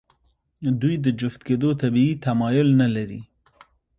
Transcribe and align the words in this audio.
دوی 0.81 0.95
د 1.05 1.07
جفت 1.19 1.41
کېدو 1.47 1.69
طبیعي 1.81 2.13
تمایل 2.25 2.67
نهلري. 2.79 3.21